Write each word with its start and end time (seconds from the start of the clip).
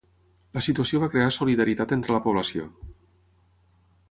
La 0.57 0.63
situació 0.67 1.01
va 1.03 1.11
crear 1.15 1.27
solidaritat 1.37 1.95
entre 1.99 2.17
la 2.17 2.23
població. 2.29 2.67